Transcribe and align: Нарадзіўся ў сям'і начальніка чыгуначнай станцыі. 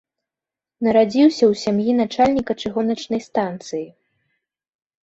Нарадзіўся 0.87 1.39
ў 1.39 1.53
сям'і 1.65 1.91
начальніка 2.01 2.51
чыгуначнай 2.61 3.21
станцыі. 3.29 3.87